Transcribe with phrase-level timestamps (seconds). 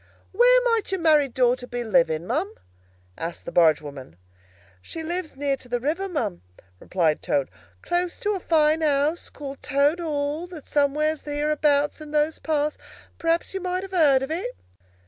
[0.31, 2.51] "Where might your married daughter be living, ma'am?"
[3.19, 4.15] asked the barge woman.
[4.81, 6.41] "She lives near to the river, ma'am,"
[6.79, 7.51] replied Toad.
[7.83, 12.79] "Close to a fine house called Toad Hall, that's somewheres hereabouts in these parts.
[13.19, 14.55] Perhaps you may have heard of it."